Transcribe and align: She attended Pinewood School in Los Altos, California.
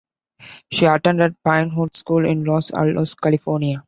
She 0.71 0.85
attended 0.87 1.35
Pinewood 1.43 1.93
School 1.93 2.25
in 2.25 2.43
Los 2.43 2.73
Altos, 2.73 3.13
California. 3.13 3.77